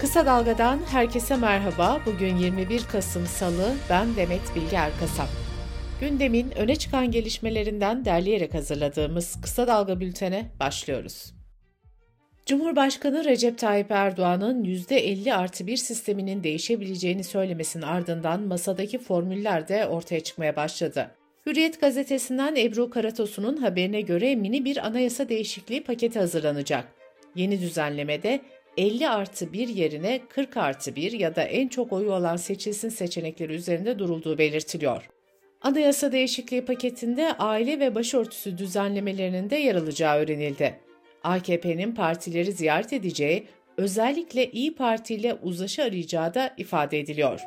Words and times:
Kısa 0.00 0.26
Dalga'dan 0.26 0.78
herkese 0.90 1.36
merhaba. 1.36 2.00
Bugün 2.06 2.36
21 2.36 2.84
Kasım 2.92 3.26
Salı. 3.26 3.74
Ben 3.90 4.16
Demet 4.16 4.40
Bilge 4.56 4.76
Erkasap. 4.76 5.28
Gündemin 6.00 6.50
öne 6.50 6.76
çıkan 6.76 7.10
gelişmelerinden 7.10 8.04
derleyerek 8.04 8.54
hazırladığımız 8.54 9.40
Kısa 9.42 9.66
Dalga 9.66 10.00
bültene 10.00 10.50
başlıyoruz. 10.60 11.34
Cumhurbaşkanı 12.46 13.24
Recep 13.24 13.58
Tayyip 13.58 13.90
Erdoğan'ın 13.90 14.64
%50 14.64 15.34
artı 15.34 15.66
1 15.66 15.76
sisteminin 15.76 16.44
değişebileceğini 16.44 17.24
söylemesinin 17.24 17.84
ardından 17.84 18.40
masadaki 18.42 18.98
formüller 18.98 19.68
de 19.68 19.86
ortaya 19.86 20.20
çıkmaya 20.20 20.56
başladı. 20.56 21.10
Hürriyet 21.46 21.80
gazetesinden 21.80 22.56
Ebru 22.56 22.90
Karatosu'nun 22.90 23.56
haberine 23.56 24.00
göre 24.00 24.34
mini 24.34 24.64
bir 24.64 24.86
anayasa 24.86 25.28
değişikliği 25.28 25.84
paketi 25.84 26.18
hazırlanacak. 26.18 26.84
Yeni 27.34 27.60
düzenlemede 27.60 28.40
50 28.80 29.08
artı 29.08 29.52
1 29.52 29.68
yerine 29.68 30.20
40 30.28 30.56
artı 30.56 30.96
1 30.96 31.12
ya 31.12 31.36
da 31.36 31.42
en 31.42 31.68
çok 31.68 31.92
oyu 31.92 32.12
olan 32.12 32.36
seçilsin 32.36 32.88
seçenekleri 32.88 33.52
üzerinde 33.52 33.98
durulduğu 33.98 34.38
belirtiliyor. 34.38 35.08
Anayasa 35.62 36.12
değişikliği 36.12 36.64
paketinde 36.64 37.32
aile 37.32 37.80
ve 37.80 37.94
başörtüsü 37.94 38.58
düzenlemelerinin 38.58 39.50
de 39.50 39.56
yer 39.56 39.74
alacağı 39.74 40.16
öğrenildi. 40.16 40.80
AKP'nin 41.24 41.94
partileri 41.94 42.52
ziyaret 42.52 42.92
edeceği, 42.92 43.46
özellikle 43.76 44.50
İyi 44.50 44.74
Parti 44.74 45.14
ile 45.14 45.34
uzlaşı 45.34 45.82
arayacağı 45.82 46.34
da 46.34 46.54
ifade 46.56 46.98
ediliyor. 46.98 47.40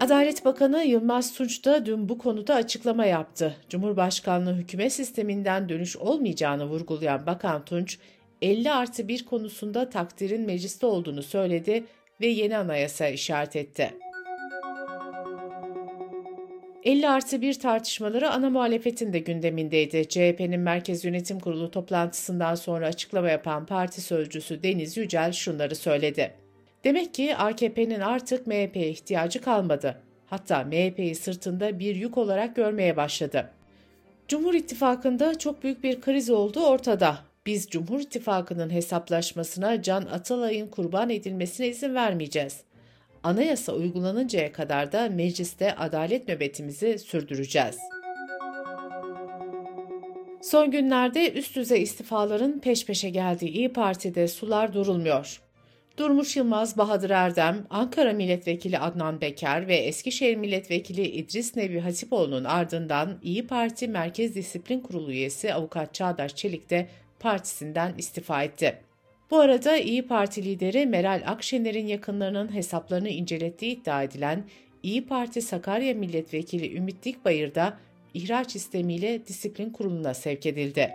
Adalet 0.00 0.44
Bakanı 0.44 0.84
Yılmaz 0.84 1.34
Tunç 1.34 1.64
da 1.64 1.86
dün 1.86 2.08
bu 2.08 2.18
konuda 2.18 2.54
açıklama 2.54 3.06
yaptı. 3.06 3.56
Cumhurbaşkanlığı 3.68 4.54
hükümet 4.54 4.92
sisteminden 4.92 5.68
dönüş 5.68 5.96
olmayacağını 5.96 6.64
vurgulayan 6.66 7.26
Bakan 7.26 7.64
Tunç, 7.64 7.98
50 8.42 8.72
artı 8.72 9.08
1 9.08 9.24
konusunda 9.24 9.90
takdirin 9.90 10.46
mecliste 10.46 10.86
olduğunu 10.86 11.22
söyledi 11.22 11.84
ve 12.20 12.26
yeni 12.26 12.56
anayasa 12.56 13.08
işaret 13.08 13.56
etti. 13.56 13.94
50 16.84 17.08
artı 17.08 17.40
1 17.40 17.54
tartışmaları 17.54 18.30
ana 18.30 18.50
muhalefetin 18.50 19.12
de 19.12 19.18
gündemindeydi. 19.18 20.08
CHP'nin 20.08 20.60
Merkez 20.60 21.04
Yönetim 21.04 21.40
Kurulu 21.40 21.70
toplantısından 21.70 22.54
sonra 22.54 22.86
açıklama 22.86 23.30
yapan 23.30 23.66
parti 23.66 24.00
sözcüsü 24.00 24.62
Deniz 24.62 24.96
Yücel 24.96 25.32
şunları 25.32 25.76
söyledi. 25.76 26.34
Demek 26.84 27.14
ki 27.14 27.36
AKP'nin 27.36 28.00
artık 28.00 28.46
MHP'ye 28.46 28.88
ihtiyacı 28.88 29.40
kalmadı. 29.40 30.02
Hatta 30.26 30.64
MHP'yi 30.64 31.14
sırtında 31.14 31.78
bir 31.78 31.96
yük 31.96 32.18
olarak 32.18 32.56
görmeye 32.56 32.96
başladı. 32.96 33.50
Cumhur 34.28 34.54
İttifakı'nda 34.54 35.38
çok 35.38 35.62
büyük 35.62 35.84
bir 35.84 36.00
kriz 36.00 36.30
olduğu 36.30 36.66
ortada. 36.66 37.31
Biz 37.46 37.66
Cumhur 37.66 38.00
İttifakı'nın 38.00 38.70
hesaplaşmasına 38.70 39.82
Can 39.82 40.02
Atalay'ın 40.02 40.68
kurban 40.68 41.10
edilmesine 41.10 41.68
izin 41.68 41.94
vermeyeceğiz. 41.94 42.60
Anayasa 43.22 43.72
uygulanıncaya 43.72 44.52
kadar 44.52 44.92
da 44.92 45.08
mecliste 45.08 45.74
adalet 45.74 46.28
nöbetimizi 46.28 46.98
sürdüreceğiz. 46.98 47.78
Son 50.42 50.70
günlerde 50.70 51.32
üst 51.32 51.56
düzey 51.56 51.82
istifaların 51.82 52.60
peş 52.60 52.86
peşe 52.86 53.10
geldiği 53.10 53.50
İyi 53.50 53.72
Parti'de 53.72 54.28
sular 54.28 54.74
durulmuyor. 54.74 55.42
Durmuş 55.96 56.36
Yılmaz, 56.36 56.78
Bahadır 56.78 57.10
Erdem, 57.10 57.66
Ankara 57.70 58.12
Milletvekili 58.12 58.78
Adnan 58.78 59.20
Beker 59.20 59.68
ve 59.68 59.76
Eskişehir 59.76 60.36
Milletvekili 60.36 61.08
İdris 61.08 61.56
Nevi 61.56 61.80
Hatipoğlu'nun 61.80 62.44
ardından 62.44 63.18
İyi 63.22 63.46
Parti 63.46 63.88
Merkez 63.88 64.34
Disiplin 64.34 64.80
Kurulu 64.80 65.12
üyesi 65.12 65.54
Avukat 65.54 65.94
Çağdaş 65.94 66.36
Çelik 66.36 66.70
de 66.70 66.88
partisinden 67.22 67.94
istifa 67.98 68.42
etti. 68.42 68.78
Bu 69.30 69.40
arada 69.40 69.76
İyi 69.76 70.06
Parti 70.06 70.44
lideri 70.44 70.86
Meral 70.86 71.22
Akşener'in 71.26 71.86
yakınlarının 71.86 72.54
hesaplarını 72.54 73.08
incelettiği 73.08 73.80
iddia 73.80 74.02
edilen 74.02 74.44
İyi 74.82 75.06
Parti 75.06 75.42
Sakarya 75.42 75.94
Milletvekili 75.94 76.76
Ümit 76.76 77.04
Dikbayır 77.04 77.54
da 77.54 77.78
ihraç 78.14 78.56
istemiyle 78.56 79.26
disiplin 79.26 79.70
kuruluna 79.70 80.14
sevk 80.14 80.46
edildi. 80.46 80.90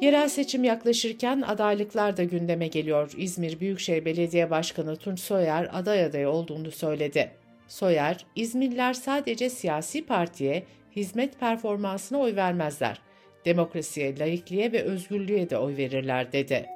Yerel 0.00 0.28
seçim 0.28 0.64
yaklaşırken 0.64 1.40
adaylıklar 1.40 2.16
da 2.16 2.24
gündeme 2.24 2.66
geliyor. 2.66 3.12
İzmir 3.16 3.60
Büyükşehir 3.60 4.04
Belediye 4.04 4.50
Başkanı 4.50 4.96
Tunç 4.96 5.20
Soyer 5.20 5.68
aday 5.72 6.04
adayı 6.04 6.28
olduğunu 6.28 6.70
söyledi. 6.70 7.30
Soyer, 7.68 8.26
İzmirliler 8.36 8.92
sadece 8.92 9.50
siyasi 9.50 10.06
partiye, 10.06 10.62
hizmet 10.96 11.40
performansına 11.40 12.18
oy 12.18 12.36
vermezler 12.36 13.00
demokrasiye, 13.44 14.18
laikliğe 14.18 14.72
ve 14.72 14.82
özgürlüğe 14.82 15.50
de 15.50 15.58
oy 15.58 15.76
verirler 15.76 16.32
dedi. 16.32 16.66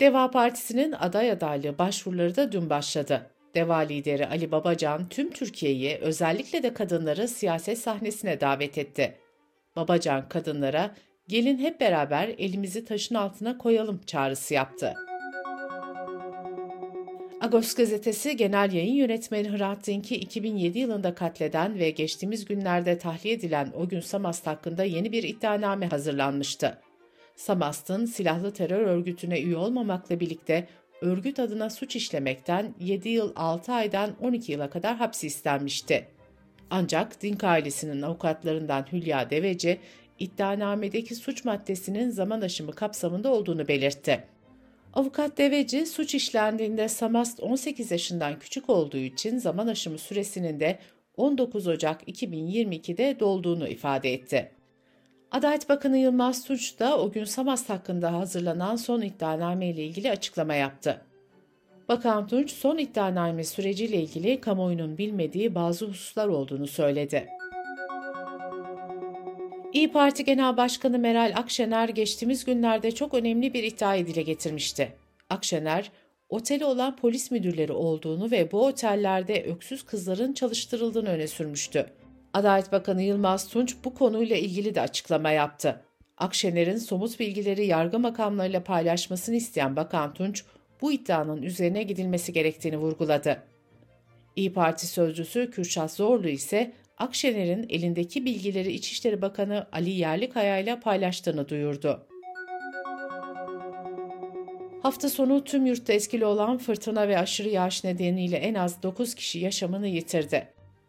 Deva 0.00 0.30
Partisi'nin 0.30 0.92
aday 0.92 1.30
adaylığı 1.30 1.78
başvuruları 1.78 2.36
da 2.36 2.52
dün 2.52 2.70
başladı. 2.70 3.30
Deva 3.54 3.76
lideri 3.76 4.26
Ali 4.26 4.52
Babacan 4.52 5.08
tüm 5.08 5.30
Türkiye'yi 5.30 5.96
özellikle 5.96 6.62
de 6.62 6.74
kadınları 6.74 7.28
siyaset 7.28 7.78
sahnesine 7.78 8.40
davet 8.40 8.78
etti. 8.78 9.14
Babacan 9.76 10.28
kadınlara 10.28 10.94
gelin 11.28 11.58
hep 11.58 11.80
beraber 11.80 12.28
elimizi 12.28 12.84
taşın 12.84 13.14
altına 13.14 13.58
koyalım 13.58 14.00
çağrısı 14.06 14.54
yaptı. 14.54 14.94
Agos 17.48 17.74
gazetesi 17.74 18.36
genel 18.36 18.72
yayın 18.72 18.94
yönetmeni 18.94 19.58
Hrant 19.58 19.86
Dink'i 19.86 20.14
2007 20.14 20.78
yılında 20.78 21.14
katleden 21.14 21.78
ve 21.78 21.90
geçtiğimiz 21.90 22.44
günlerde 22.44 22.98
tahliye 22.98 23.34
edilen 23.34 23.72
o 23.76 23.88
gün 23.88 24.00
Samast 24.00 24.46
hakkında 24.46 24.84
yeni 24.84 25.12
bir 25.12 25.22
iddianame 25.22 25.88
hazırlanmıştı. 25.88 26.78
Samast'ın 27.36 28.04
silahlı 28.04 28.52
terör 28.52 28.80
örgütüne 28.80 29.40
üye 29.40 29.56
olmamakla 29.56 30.20
birlikte 30.20 30.68
örgüt 31.00 31.38
adına 31.38 31.70
suç 31.70 31.96
işlemekten 31.96 32.74
7 32.80 33.08
yıl 33.08 33.32
6 33.36 33.72
aydan 33.72 34.10
12 34.20 34.52
yıla 34.52 34.70
kadar 34.70 34.96
hapsi 34.96 35.26
istenmişti. 35.26 36.08
Ancak 36.70 37.22
Dink 37.22 37.44
ailesinin 37.44 38.02
avukatlarından 38.02 38.86
Hülya 38.92 39.30
Deveci, 39.30 39.80
iddianamedeki 40.18 41.14
suç 41.14 41.44
maddesinin 41.44 42.10
zaman 42.10 42.40
aşımı 42.40 42.72
kapsamında 42.72 43.32
olduğunu 43.32 43.68
belirtti. 43.68 44.24
Avukat 44.94 45.38
Deveci 45.38 45.86
suç 45.86 46.14
işlendiğinde 46.14 46.88
Samast 46.88 47.40
18 47.40 47.90
yaşından 47.90 48.38
küçük 48.38 48.70
olduğu 48.70 48.96
için 48.96 49.38
zaman 49.38 49.66
aşımı 49.66 49.98
süresinin 49.98 50.60
de 50.60 50.78
19 51.16 51.66
Ocak 51.66 52.08
2022'de 52.08 53.20
dolduğunu 53.20 53.68
ifade 53.68 54.12
etti. 54.12 54.50
Adalet 55.30 55.68
Bakanı 55.68 55.98
Yılmaz 55.98 56.44
Tunç 56.44 56.78
da 56.78 56.98
o 56.98 57.10
gün 57.10 57.24
Samast 57.24 57.70
hakkında 57.70 58.12
hazırlanan 58.12 58.76
son 58.76 59.00
iddianame 59.00 59.68
ile 59.68 59.84
ilgili 59.84 60.10
açıklama 60.10 60.54
yaptı. 60.54 61.00
Bakan 61.88 62.26
Tunç 62.26 62.50
son 62.50 62.78
iddianame 62.78 63.44
süreciyle 63.44 64.02
ilgili 64.02 64.40
kamuoyunun 64.40 64.98
bilmediği 64.98 65.54
bazı 65.54 65.86
hususlar 65.86 66.28
olduğunu 66.28 66.66
söyledi. 66.66 67.37
İyi 69.72 69.92
Parti 69.92 70.24
Genel 70.24 70.56
Başkanı 70.56 70.98
Meral 70.98 71.32
Akşener 71.36 71.88
geçtiğimiz 71.88 72.44
günlerde 72.44 72.92
çok 72.92 73.14
önemli 73.14 73.54
bir 73.54 73.62
iddiayı 73.62 74.06
dile 74.06 74.22
getirmişti. 74.22 74.92
Akşener, 75.30 75.92
oteli 76.28 76.64
olan 76.64 76.96
polis 76.96 77.30
müdürleri 77.30 77.72
olduğunu 77.72 78.30
ve 78.30 78.52
bu 78.52 78.66
otellerde 78.66 79.44
öksüz 79.44 79.82
kızların 79.82 80.32
çalıştırıldığını 80.32 81.08
öne 81.08 81.26
sürmüştü. 81.26 81.86
Adalet 82.32 82.72
Bakanı 82.72 83.02
Yılmaz 83.02 83.48
Tunç 83.48 83.76
bu 83.84 83.94
konuyla 83.94 84.36
ilgili 84.36 84.74
de 84.74 84.80
açıklama 84.80 85.30
yaptı. 85.30 85.80
Akşener'in 86.18 86.76
somut 86.76 87.20
bilgileri 87.20 87.66
yargı 87.66 87.98
makamlarıyla 87.98 88.64
paylaşmasını 88.64 89.36
isteyen 89.36 89.76
Bakan 89.76 90.14
Tunç, 90.14 90.44
bu 90.80 90.92
iddianın 90.92 91.42
üzerine 91.42 91.82
gidilmesi 91.82 92.32
gerektiğini 92.32 92.76
vurguladı. 92.76 93.42
İyi 94.36 94.52
Parti 94.52 94.86
sözcüsü 94.86 95.50
Kürşat 95.50 95.92
Zorlu 95.92 96.28
ise 96.28 96.72
Akşener'in 96.98 97.66
elindeki 97.68 98.24
bilgileri 98.24 98.72
İçişleri 98.72 99.22
Bakanı 99.22 99.66
Ali 99.72 99.90
Yerlikaya 99.90 100.58
ile 100.58 100.80
paylaştığını 100.80 101.48
duyurdu. 101.48 102.06
Hafta 104.82 105.08
sonu 105.08 105.44
tüm 105.44 105.66
yurtta 105.66 105.92
etkili 105.92 106.24
olan 106.24 106.58
fırtına 106.58 107.08
ve 107.08 107.18
aşırı 107.18 107.48
yağış 107.48 107.84
nedeniyle 107.84 108.36
en 108.36 108.54
az 108.54 108.82
9 108.82 109.14
kişi 109.14 109.38
yaşamını 109.38 109.88
yitirdi. 109.88 110.48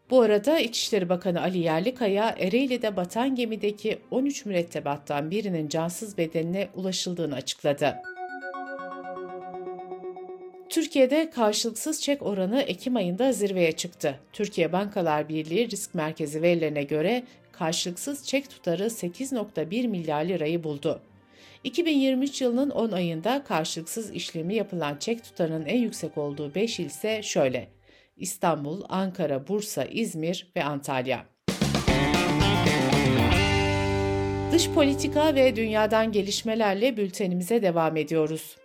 Bu 0.10 0.22
arada 0.22 0.60
İçişleri 0.60 1.10
Bakanı 1.10 1.42
Ali 1.42 1.58
Yerlikaya, 1.58 2.36
Ereğli'de 2.40 2.96
batan 2.96 3.36
gemideki 3.36 4.00
13 4.12 4.46
mürettebattan 4.46 5.32
birinin 5.32 5.70
cansız 5.70 6.18
bedenine 6.18 6.68
ulaşıldığını 6.76 7.36
açıkladı. 7.36 7.96
Türkiye'de 10.70 11.30
karşılıksız 11.30 12.02
çek 12.02 12.22
oranı 12.22 12.62
Ekim 12.62 12.96
ayında 12.96 13.32
zirveye 13.32 13.72
çıktı. 13.72 14.20
Türkiye 14.34 14.72
Bankalar 14.72 15.30
Birliği 15.30 15.70
Risk 15.72 15.96
Merkezi 15.96 16.42
verilerine 16.42 16.84
göre 16.84 17.24
karşılıksız 17.52 18.28
çek 18.28 18.50
tutarı 18.50 18.86
8.1 18.86 19.88
milyar 19.88 20.26
lirayı 20.26 20.64
buldu. 20.64 21.02
2023 21.64 22.42
yılının 22.42 22.70
10 22.70 22.92
ayında 22.92 23.44
karşılıksız 23.44 24.12
işlemi 24.12 24.56
yapılan 24.56 24.98
çek 24.98 25.24
tutarının 25.24 25.66
en 25.66 25.78
yüksek 25.78 26.18
olduğu 26.18 26.56
5 26.56 26.80
il 26.80 26.86
ise 26.86 27.24
şöyle: 27.24 27.68
İstanbul, 28.18 28.82
Ankara, 28.90 29.48
Bursa, 29.48 29.84
İzmir 29.84 30.52
ve 30.56 30.64
Antalya. 30.64 31.26
Dış 34.52 34.70
politika 34.70 35.36
ve 35.36 35.56
dünyadan 35.56 36.12
gelişmelerle 36.12 36.98
bültenimize 36.98 37.62
devam 37.62 37.98
ediyoruz. 37.98 38.56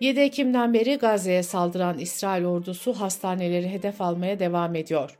7 0.00 0.20
Ekim'den 0.20 0.74
beri 0.74 0.96
Gazze'ye 0.96 1.42
saldıran 1.42 1.98
İsrail 1.98 2.44
ordusu 2.44 2.92
hastaneleri 2.92 3.68
hedef 3.68 4.00
almaya 4.00 4.38
devam 4.38 4.74
ediyor. 4.74 5.18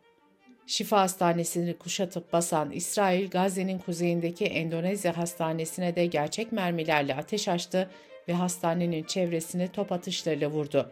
Şifa 0.67 1.01
hastanesini 1.01 1.79
kuşatıp 1.79 2.33
basan 2.33 2.71
İsrail, 2.71 3.31
Gazze'nin 3.31 3.79
kuzeyindeki 3.79 4.45
Endonezya 4.45 5.17
hastanesine 5.17 5.97
de 5.97 6.07
gerçek 6.07 6.53
mermilerle 6.53 7.15
ateş 7.15 7.49
açtı 7.49 7.91
ve 8.29 8.33
hastanenin 8.33 9.03
çevresini 9.03 9.69
top 9.69 9.93
atışlarıyla 9.93 10.51
vurdu. 10.51 10.91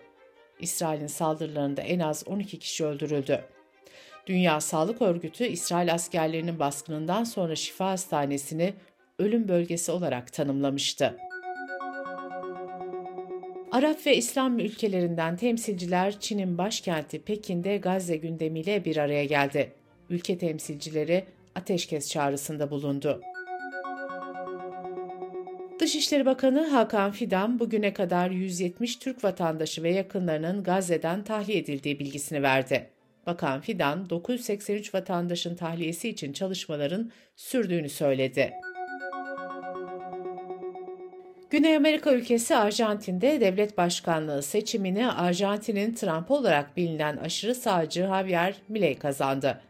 İsrail'in 0.60 1.06
saldırılarında 1.06 1.82
en 1.82 1.98
az 1.98 2.24
12 2.26 2.58
kişi 2.58 2.84
öldürüldü. 2.84 3.44
Dünya 4.26 4.60
Sağlık 4.60 5.02
Örgütü, 5.02 5.44
İsrail 5.46 5.94
askerlerinin 5.94 6.58
baskınından 6.58 7.24
sonra 7.24 7.56
şifa 7.56 7.90
hastanesini 7.90 8.74
ölüm 9.18 9.48
bölgesi 9.48 9.92
olarak 9.92 10.32
tanımlamıştı. 10.32 11.16
Arap 13.74 14.06
ve 14.06 14.16
İslam 14.16 14.58
ülkelerinden 14.58 15.36
temsilciler 15.36 16.20
Çin'in 16.20 16.58
başkenti 16.58 17.22
Pekin'de 17.22 17.76
Gazze 17.76 18.16
gündemiyle 18.16 18.84
bir 18.84 18.96
araya 18.96 19.24
geldi. 19.24 19.72
Ülke 20.10 20.38
temsilcileri 20.38 21.24
ateşkes 21.54 22.10
çağrısında 22.10 22.70
bulundu. 22.70 23.20
Dışişleri 25.80 26.26
Bakanı 26.26 26.66
Hakan 26.66 27.10
Fidan 27.10 27.58
bugüne 27.58 27.92
kadar 27.92 28.30
170 28.30 28.96
Türk 28.96 29.24
vatandaşı 29.24 29.82
ve 29.82 29.90
yakınlarının 29.90 30.62
Gazze'den 30.62 31.24
tahliye 31.24 31.58
edildiği 31.58 31.98
bilgisini 31.98 32.42
verdi. 32.42 32.90
Bakan 33.26 33.60
Fidan 33.60 34.10
983 34.10 34.94
vatandaşın 34.94 35.54
tahliyesi 35.54 36.08
için 36.08 36.32
çalışmaların 36.32 37.10
sürdüğünü 37.36 37.88
söyledi. 37.88 38.52
Güney 41.54 41.76
Amerika 41.76 42.12
ülkesi 42.12 42.56
Arjantin'de 42.56 43.40
devlet 43.40 43.78
başkanlığı 43.78 44.42
seçimini 44.42 45.10
Arjantin'in 45.10 45.94
Trump 45.94 46.30
olarak 46.30 46.76
bilinen 46.76 47.16
aşırı 47.16 47.54
sağcı 47.54 48.00
Javier 48.00 48.54
Milei 48.68 48.98
kazandı. 48.98 49.60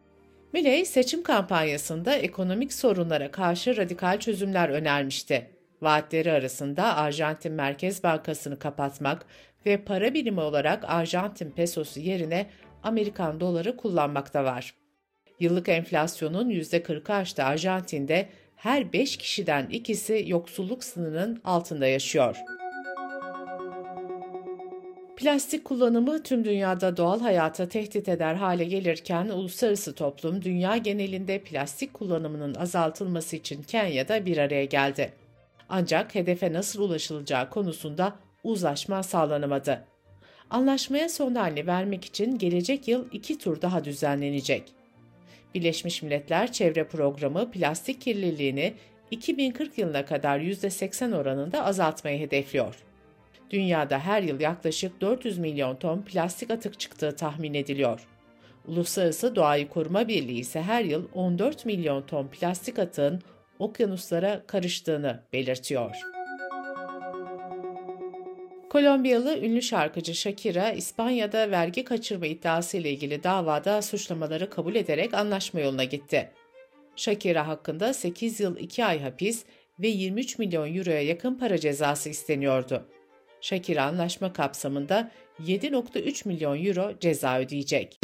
Milei 0.53 0.87
seçim 0.87 1.23
kampanyasında 1.23 2.15
ekonomik 2.15 2.73
sorunlara 2.73 3.31
karşı 3.31 3.77
radikal 3.77 4.19
çözümler 4.19 4.69
önermişti. 4.69 5.51
Vaatleri 5.83 6.33
arasında 6.33 6.97
Arjantin 6.97 7.53
Merkez 7.53 8.05
Bankası'nı 8.05 8.59
kapatmak 8.59 9.27
ve 9.67 9.77
para 9.77 10.15
birimi 10.15 10.41
olarak 10.41 10.85
Arjantin 10.87 11.51
pesosu 11.51 12.01
yerine 12.01 12.47
Amerikan 12.83 13.41
doları 13.41 13.77
kullanmakta 13.77 14.45
var. 14.45 14.75
Yıllık 15.41 15.69
enflasyonun 15.69 16.51
%40'ı 16.51 17.15
aştı 17.15 17.45
Arjantin'de 17.45 18.29
her 18.65 18.93
5 18.93 19.17
kişiden 19.17 19.67
ikisi 19.67 20.25
yoksulluk 20.27 20.85
sınırının 20.85 21.41
altında 21.45 21.87
yaşıyor. 21.87 22.37
Plastik 25.17 25.65
kullanımı 25.65 26.23
tüm 26.23 26.45
dünyada 26.45 26.97
doğal 26.97 27.21
hayata 27.21 27.69
tehdit 27.69 28.09
eder 28.09 28.35
hale 28.35 28.65
gelirken 28.65 29.29
uluslararası 29.29 29.95
toplum 29.95 30.43
dünya 30.43 30.77
genelinde 30.77 31.39
plastik 31.39 31.95
kullanımının 31.95 32.55
azaltılması 32.55 33.37
için 33.37 33.63
Kenya'da 33.63 34.27
bir 34.27 34.39
araya 34.39 34.65
geldi. 34.65 35.13
Ancak 35.69 36.15
hedefe 36.15 36.53
nasıl 36.53 36.83
ulaşılacağı 36.83 37.51
konusunda 37.51 38.17
uzlaşma 38.45 39.03
sağlanamadı. 39.03 39.85
Anlaşmaya 40.51 41.09
son 41.09 41.35
halini 41.35 41.67
vermek 41.67 42.05
için 42.05 42.39
gelecek 42.39 42.89
yıl 42.89 43.07
iki 43.13 43.39
tur 43.39 43.63
daha 43.63 43.85
düzenlenecek. 43.85 44.84
Birleşmiş 45.55 46.03
Milletler 46.03 46.53
Çevre 46.53 46.85
Programı 46.85 47.51
plastik 47.51 48.01
kirliliğini 48.01 48.75
2040 49.11 49.79
yılına 49.79 50.05
kadar 50.05 50.39
%80 50.39 51.17
oranında 51.17 51.65
azaltmayı 51.65 52.21
hedefliyor. 52.21 52.75
Dünyada 53.51 53.99
her 53.99 54.23
yıl 54.23 54.41
yaklaşık 54.41 55.01
400 55.01 55.39
milyon 55.39 55.77
ton 55.77 56.03
plastik 56.03 56.51
atık 56.51 56.81
çıktığı 56.81 57.17
tahmin 57.17 57.55
ediliyor. 57.55 58.09
Uluslararası 58.67 59.37
Doğayı 59.37 59.69
Koruma 59.69 60.09
Birliği 60.09 60.39
ise 60.39 60.63
her 60.63 60.85
yıl 60.85 61.09
14 61.15 61.67
milyon 61.67 62.03
ton 62.03 62.29
plastik 62.29 62.79
atığın 62.79 63.23
okyanuslara 63.59 64.43
karıştığını 64.47 65.23
belirtiyor. 65.33 66.14
Kolombiyalı 68.75 69.39
ünlü 69.39 69.63
şarkıcı 69.63 70.15
Shakira, 70.15 70.71
İspanya'da 70.71 71.51
vergi 71.51 71.85
kaçırma 71.85 72.27
iddiası 72.27 72.77
ile 72.77 72.91
ilgili 72.91 73.23
davada 73.23 73.83
suçlamaları 73.83 74.51
kabul 74.51 74.75
ederek 74.75 75.15
anlaşma 75.15 75.61
yoluna 75.61 75.85
gitti. 75.85 76.31
Shakira 76.97 77.49
hakkında 77.49 77.95
8 77.95 78.41
yıl 78.41 78.57
2 78.57 78.85
ay 78.85 79.01
hapis 79.03 79.45
ve 79.79 79.89
23 79.89 80.39
milyon 80.39 80.75
euroya 80.75 81.03
yakın 81.03 81.35
para 81.35 81.59
cezası 81.59 82.09
isteniyordu. 82.09 82.89
Shakira 83.41 83.85
anlaşma 83.85 84.33
kapsamında 84.33 85.11
7.3 85.41 86.29
milyon 86.29 86.65
euro 86.65 86.99
ceza 87.01 87.39
ödeyecek. 87.39 87.99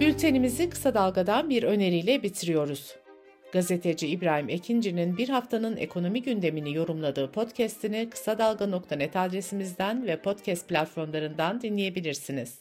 Bültenimizi 0.00 0.70
kısa 0.70 0.94
dalgadan 0.94 1.50
bir 1.50 1.62
öneriyle 1.62 2.22
bitiriyoruz. 2.22 2.94
Gazeteci 3.52 4.08
İbrahim 4.08 4.48
Ekinci'nin 4.48 5.16
bir 5.16 5.28
haftanın 5.28 5.76
ekonomi 5.76 6.22
gündemini 6.22 6.74
yorumladığı 6.74 7.32
podcast'ini 7.32 8.10
kısa 8.10 8.38
dalga.net 8.38 9.16
adresimizden 9.16 10.06
ve 10.06 10.22
podcast 10.22 10.68
platformlarından 10.68 11.60
dinleyebilirsiniz. 11.60 12.58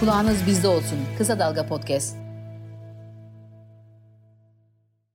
Kulağınız 0.00 0.46
bizde 0.46 0.68
olsun. 0.68 0.98
Kısa 1.18 1.38
Dalga 1.38 1.66
Podcast. 1.66 2.23